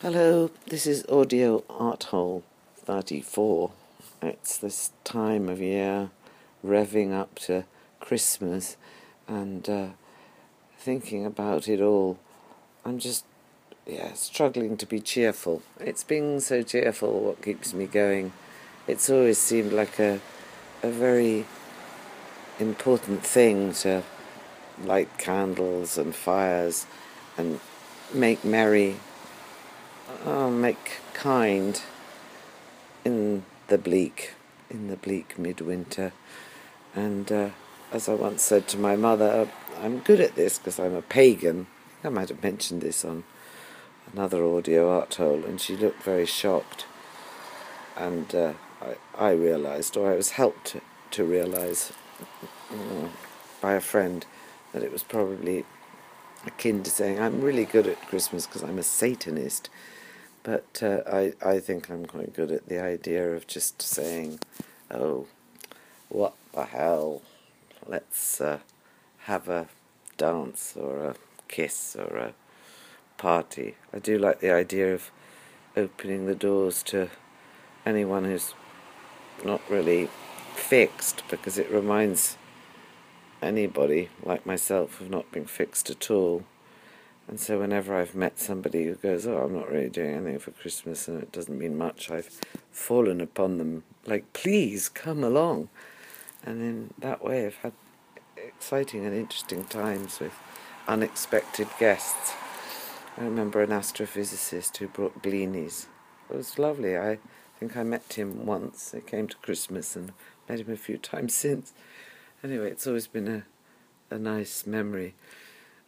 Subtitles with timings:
[0.00, 2.44] Hello, this is Audio Art Hole
[2.84, 3.72] 34.
[4.22, 6.10] It's this time of year,
[6.64, 7.64] revving up to
[7.98, 8.76] Christmas,
[9.26, 9.86] and uh,
[10.78, 12.16] thinking about it all.
[12.84, 13.24] I'm just,
[13.88, 15.62] yeah, struggling to be cheerful.
[15.80, 18.30] It's being so cheerful what keeps me going.
[18.86, 20.20] It's always seemed like a,
[20.80, 21.44] a very
[22.60, 24.04] important thing to
[24.80, 26.86] light candles and fires
[27.36, 27.58] and
[28.14, 28.98] make merry
[30.24, 31.80] oh, make kind
[33.04, 34.34] in the bleak,
[34.70, 36.12] in the bleak midwinter.
[36.94, 37.50] And uh,
[37.92, 39.48] as I once said to my mother,
[39.80, 41.66] I'm good at this because I'm a pagan.
[42.02, 43.24] I might have mentioned this on
[44.12, 46.86] another audio art hole, and she looked very shocked.
[47.96, 50.80] And uh, I, I realised, or I was helped to,
[51.12, 51.92] to realise
[52.70, 53.08] uh,
[53.60, 54.24] by a friend,
[54.72, 55.64] that it was probably
[56.46, 59.68] akin to saying, I'm really good at Christmas because I'm a Satanist.
[60.48, 64.40] But uh, I, I think I'm quite good at the idea of just saying,
[64.90, 65.26] oh,
[66.08, 67.20] what the hell,
[67.86, 68.60] let's uh,
[69.24, 69.68] have a
[70.16, 71.16] dance or a
[71.48, 72.32] kiss or a
[73.18, 73.74] party.
[73.92, 75.10] I do like the idea of
[75.76, 77.10] opening the doors to
[77.84, 78.54] anyone who's
[79.44, 80.08] not really
[80.54, 82.38] fixed because it reminds
[83.42, 86.44] anybody like myself of not being fixed at all.
[87.28, 90.50] And so whenever I've met somebody who goes, Oh, I'm not really doing anything for
[90.50, 92.40] Christmas and it doesn't mean much, I've
[92.70, 95.68] fallen upon them like, Please come along.
[96.44, 97.72] And in that way, I've had
[98.36, 100.32] exciting and interesting times with
[100.86, 102.32] unexpected guests.
[103.18, 105.86] I remember an astrophysicist who brought blinis.
[106.30, 106.96] It was lovely.
[106.96, 107.18] I
[107.58, 108.92] think I met him once.
[108.92, 110.12] He came to Christmas and
[110.48, 111.74] met him a few times since.
[112.42, 115.14] Anyway, it's always been a, a nice memory.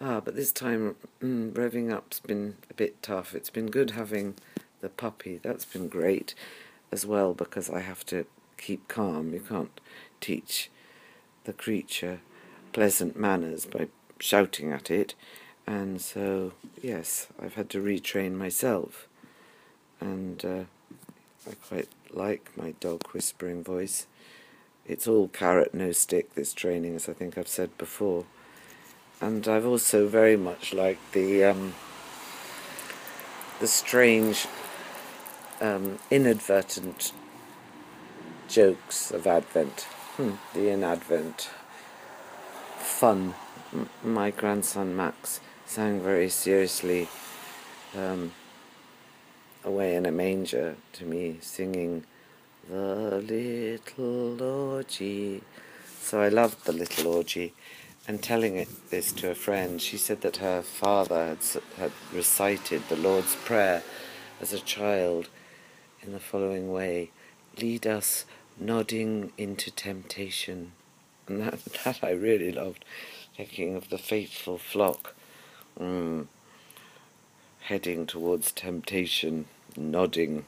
[0.00, 3.34] Ah, but this time mm, revving up's been a bit tough.
[3.34, 4.36] It's been good having
[4.80, 5.40] the puppy.
[5.42, 6.36] That's been great
[6.92, 8.24] as well because I have to
[8.56, 9.34] keep calm.
[9.34, 9.80] You can't
[10.20, 10.70] teach
[11.44, 12.20] the creature
[12.72, 13.88] pleasant manners by
[14.20, 15.16] shouting at it.
[15.66, 19.08] And so, yes, I've had to retrain myself.
[20.00, 20.64] And uh,
[21.50, 24.06] I quite like my dog whispering voice.
[24.86, 28.26] It's all carrot, no stick, this training, as I think I've said before
[29.20, 31.74] and I've also very much liked the um,
[33.60, 34.46] the strange,
[35.60, 37.12] um, inadvertent
[38.48, 39.80] jokes of Advent,
[40.16, 40.32] hmm.
[40.54, 41.50] the in Advent
[42.78, 43.34] fun.
[43.72, 47.08] M- my grandson Max sang very seriously
[47.96, 48.32] um,
[49.64, 52.04] away in a manger to me, singing
[52.70, 55.42] the little orgy.
[56.00, 57.52] So I loved the little orgy
[58.08, 62.82] and telling it, this to a friend, she said that her father had, had recited
[62.88, 63.82] the Lord's Prayer
[64.40, 65.28] as a child
[66.02, 67.10] in the following way
[67.60, 68.24] Lead us
[68.58, 70.72] nodding into temptation.
[71.26, 72.84] And that, that I really loved,
[73.36, 75.14] thinking of the faithful flock
[75.78, 76.26] mm,
[77.60, 79.44] heading towards temptation,
[79.76, 80.46] nodding.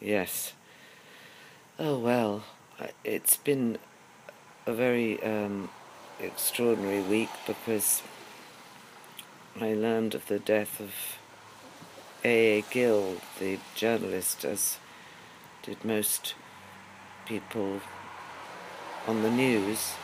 [0.00, 0.52] Yes.
[1.80, 2.44] Oh well,
[3.02, 3.78] it's been
[4.66, 5.68] a very um,
[6.20, 8.02] extraordinary week because
[9.60, 10.92] I learned of the death of
[12.24, 12.58] A.
[12.58, 12.64] A.
[12.70, 14.78] Gill, the journalist, as
[15.62, 16.34] did most
[17.26, 17.80] people
[19.06, 19.94] on the news.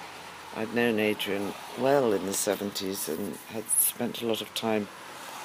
[0.55, 4.89] I'd known Adrian well in the 70s and had spent a lot of time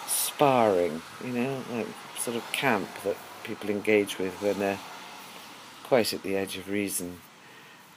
[0.06, 4.80] sparring, you know, like sort of camp that people engage with when they're
[5.84, 7.22] quite at the edge of reason.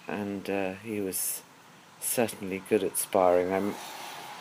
[0.06, 1.42] And uh, he was
[2.00, 3.52] certainly good at sparring.
[3.52, 3.72] I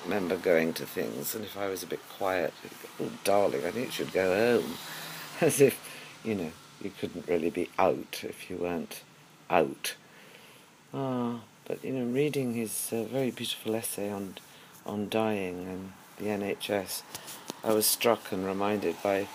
[0.04, 2.54] remember going to things, and if I was a bit quiet,
[3.02, 4.74] oh, darling, I think you should go home.
[5.42, 5.80] As if,
[6.24, 9.04] you know, you couldn't really be out if you weren't
[9.50, 9.96] out.
[10.94, 14.36] Ah, but, you know, reading his uh, very beautiful essay on,
[14.86, 17.04] on dying and the NHS,
[17.64, 19.28] I was struck and reminded by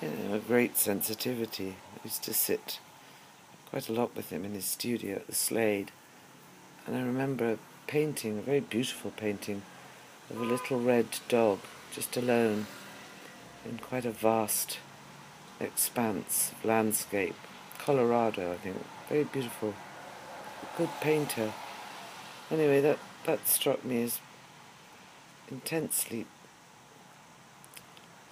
[0.00, 1.76] you know, a great sensitivity.
[1.94, 2.78] I used to sit
[3.70, 5.90] quite a lot with him in his studio at the Slade
[6.88, 9.60] and I remember a painting, a very beautiful painting,
[10.30, 11.58] of a little red dog
[11.92, 12.66] just alone
[13.66, 14.78] in quite a vast
[15.60, 17.34] expanse of landscape.
[17.78, 18.76] Colorado, I think.
[19.10, 19.74] Very beautiful.
[20.78, 21.52] Good painter.
[22.50, 24.20] Anyway, that, that struck me as
[25.50, 26.24] intensely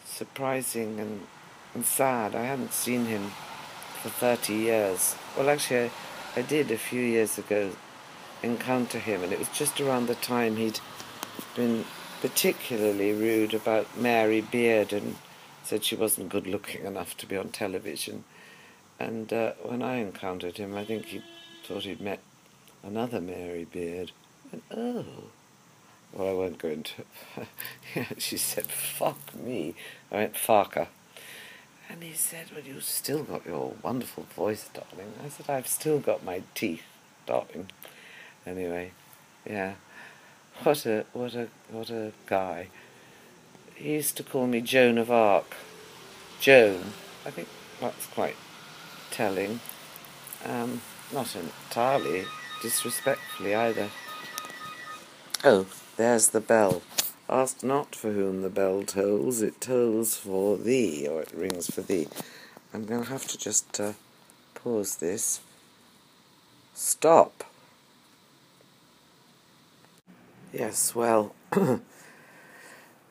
[0.06, 1.26] surprising and,
[1.75, 2.35] and sad.
[2.35, 3.32] I hadn't seen him
[4.02, 5.14] for 30 years.
[5.37, 5.91] Well, actually, I,
[6.37, 7.73] I did a few years ago
[8.43, 10.81] encounter him, and it was just around the time he'd
[11.55, 11.85] been
[12.21, 15.17] particularly rude about Mary Beard and
[15.62, 18.25] said she wasn't good looking enough to be on television.
[18.99, 21.23] And uh, when I encountered him, I think he
[21.65, 22.21] thought he'd met
[22.83, 24.12] another Mary Beard.
[24.53, 25.05] And oh,
[26.12, 27.03] well, I won't go into
[27.37, 28.19] it.
[28.19, 29.75] she said, fuck me.
[30.11, 30.88] I went, Farker.
[31.88, 35.12] And he said, well, you've still got your wonderful voice, darling.
[35.25, 36.83] I said, I've still got my teeth,
[37.27, 37.71] darling.
[38.47, 38.93] Anyway,
[39.45, 39.75] yeah.
[40.63, 42.69] What a, what a, what a guy.
[43.75, 45.57] He used to call me Joan of Arc.
[46.41, 46.93] Joan.
[47.27, 47.49] I think
[47.81, 48.37] that's quite
[49.11, 49.61] telling.
[50.45, 50.81] Um,
[51.13, 52.25] not entirely
[52.63, 53.89] disrespectfully either.
[55.45, 55.67] Oh,
[55.97, 56.83] there's the bell.
[57.29, 61.83] Ask not for whom the bell tolls, it tolls for thee, or it rings for
[61.83, 62.07] thee.
[62.73, 63.93] I'm going to have to just uh,
[64.55, 65.41] pause this.
[66.75, 67.45] Stop.
[70.58, 71.35] Yes, well,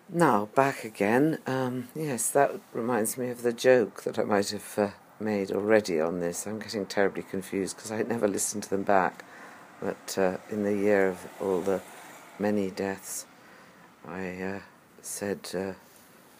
[0.09, 1.38] now back again.
[1.45, 4.89] Um, yes, that reminds me of the joke that I might have uh,
[5.19, 6.47] made already on this.
[6.47, 9.24] I'm getting terribly confused because I never listened to them back.
[9.80, 11.81] But uh, in the year of all the
[12.39, 13.27] many deaths,
[14.07, 14.59] I uh,
[15.03, 15.74] said uh,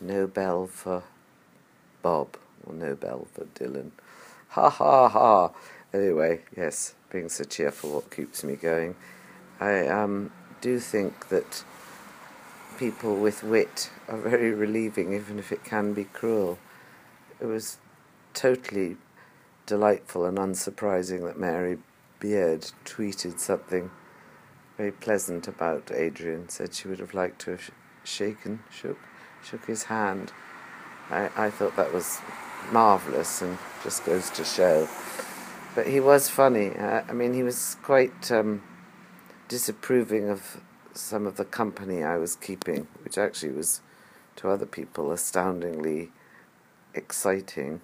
[0.02, 1.04] no bell for
[2.02, 2.36] Bob,
[2.66, 3.92] or no bell for Dylan.
[4.48, 5.52] Ha ha ha!
[5.94, 8.96] Anyway, yes, being so cheerful what keeps me going.
[9.60, 10.32] I um,
[10.66, 11.64] do think that
[12.80, 16.58] people with wit are very relieving, even if it can be cruel.
[17.40, 17.78] It was
[18.34, 18.98] totally
[19.68, 21.78] delightful and unsurprising that Mary
[22.20, 23.92] Beard tweeted something
[24.76, 26.50] very pleasant about Adrian.
[26.50, 27.70] Said she would have liked to have
[28.04, 28.98] shaken, shook,
[29.44, 30.34] shook his hand.
[31.12, 32.18] I, I thought that was
[32.72, 34.90] marvelous and just goes to show.
[35.76, 36.76] But he was funny.
[36.76, 38.64] Uh, I mean, he was quite um,
[39.48, 40.62] disapproving of
[40.94, 43.82] some of the company I was keeping, which actually was
[44.38, 46.12] to other people astoundingly
[46.94, 47.82] exciting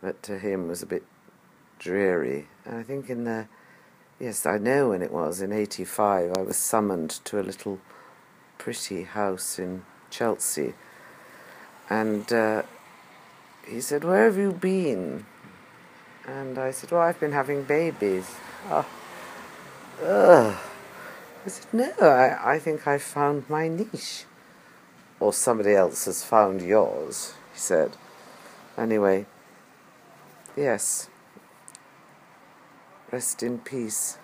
[0.00, 1.04] but to him was a bit
[1.78, 2.48] dreary.
[2.64, 3.48] And I think in the,
[4.18, 7.80] yes, I know when it was, in 85, I was summoned to a little
[8.58, 10.74] pretty house in Chelsea.
[11.88, 12.62] And uh,
[13.66, 15.26] he said, Where have you been?
[16.26, 18.30] And I said, Well, I've been having babies.
[18.70, 18.86] Oh,
[20.02, 20.69] ugh.
[21.44, 24.24] I said, No, I, I think I've found my niche.
[25.18, 27.96] Or somebody else has found yours, he said.
[28.76, 29.26] Anyway,
[30.56, 31.08] Yes.
[33.10, 34.18] Rest in peace.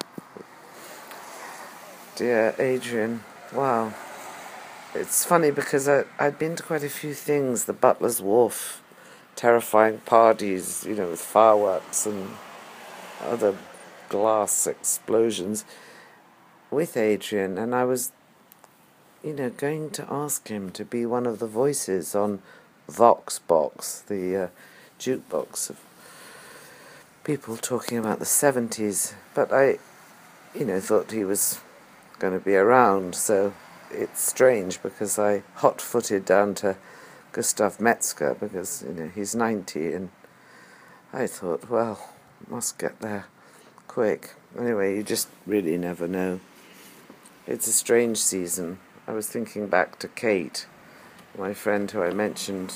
[2.15, 3.93] Dear Adrian, wow.
[4.95, 8.83] It's funny because I, I'd been to quite a few things the Butler's Wharf,
[9.35, 12.31] terrifying parties, you know, with fireworks and
[13.23, 13.57] other
[14.09, 15.65] glass explosions
[16.77, 18.13] with Adrian, and I was,
[19.25, 22.43] you know, going to ask him to be one of the voices on
[22.87, 24.49] Voxbox, the uh,
[25.01, 25.81] jukebox of
[27.25, 29.79] people talking about the 70s, but I,
[30.55, 31.61] you know, thought he was
[32.19, 33.55] going to be around, so
[33.91, 36.77] it's strange because I hot footed down to
[37.33, 40.11] Gustav Metzger because, you know, he's 90 and
[41.11, 42.13] I thought, well,
[42.51, 43.29] must get there
[43.89, 44.35] quick.
[44.59, 46.39] Anyway, you just really never know.
[47.47, 48.79] It's a strange season.
[49.07, 50.67] I was thinking back to Kate,
[51.39, 52.75] my friend who I mentioned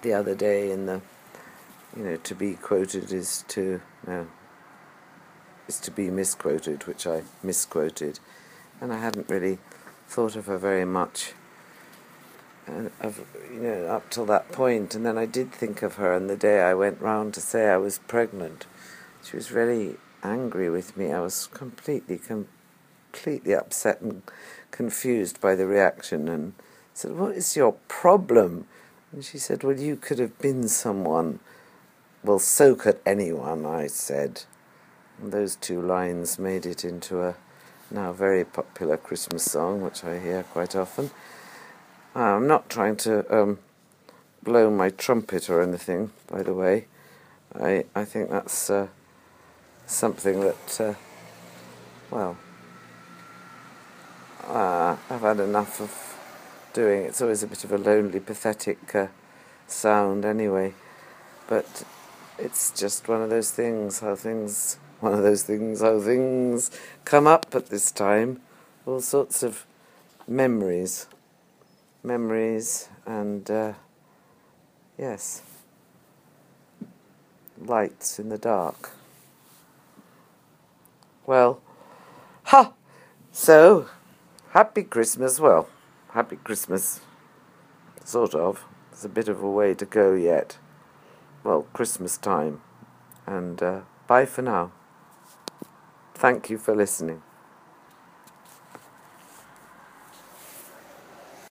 [0.00, 1.02] the other day in the
[1.94, 4.26] you know, to be quoted is to no,
[5.68, 8.20] is to be misquoted, which I misquoted,
[8.80, 9.58] and I hadn't really
[10.08, 11.34] thought of her very much.
[12.66, 13.20] And of
[13.52, 14.56] you know up till that point.
[14.56, 16.14] point, and then I did think of her.
[16.14, 18.64] And the day I went round to say I was pregnant,
[19.22, 21.12] she was really angry with me.
[21.12, 22.16] I was completely,
[23.12, 24.22] completely upset and
[24.70, 26.54] confused by the reaction, and
[26.94, 28.66] said, "What is your problem?"
[29.12, 31.40] And she said, "Well, you could have been someone."
[32.24, 34.44] Well, so could anyone, I said.
[35.20, 37.34] And those two lines made it into a
[37.90, 41.10] now very popular Christmas song, which I hear quite often.
[42.14, 43.58] I'm not trying to um,
[44.42, 46.86] blow my trumpet or anything, by the way.
[47.54, 48.86] I I think that's uh,
[49.86, 50.94] something that, uh,
[52.10, 52.36] well,
[54.46, 56.18] uh, I've had enough of
[56.72, 57.04] doing.
[57.04, 59.08] It's always a bit of a lonely, pathetic uh,
[59.66, 60.74] sound, anyway.
[61.48, 61.84] But
[62.38, 66.70] it's just one of those things, how things, one of those things, how things
[67.04, 68.40] come up at this time.
[68.86, 69.64] All sorts of
[70.26, 71.06] memories.
[72.02, 73.72] Memories and, uh,
[74.98, 75.42] yes,
[77.58, 78.90] lights in the dark.
[81.26, 81.60] Well,
[82.44, 82.72] ha!
[83.30, 83.88] So,
[84.52, 85.40] happy Christmas.
[85.40, 85.68] Well,
[86.10, 87.00] happy Christmas.
[88.04, 88.64] Sort of.
[88.90, 90.58] there's a bit of a way to go yet.
[91.42, 92.60] Well, Christmas time.
[93.26, 94.72] And uh, bye for now.
[96.14, 97.22] Thank you for listening.